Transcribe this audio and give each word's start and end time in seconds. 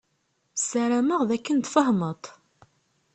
Ssarameɣ 0.61 1.21
d 1.29 1.31
akken 1.35 1.57
tfehmeḍ. 1.59 2.21